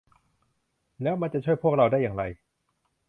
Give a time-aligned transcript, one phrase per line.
[1.01, 2.23] แล้วมันจะช่วยพวกเราได้อย่างไร